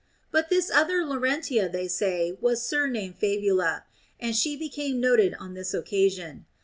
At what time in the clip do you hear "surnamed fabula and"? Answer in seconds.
2.65-4.35